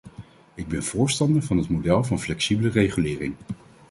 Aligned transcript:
Ik 0.53 0.67
ben 0.67 0.83
voorstander 0.83 1.41
van 1.43 1.57
het 1.57 1.69
model 1.69 2.03
van 2.03 2.19
flexibele 2.19 2.69
regulering. 2.69 3.33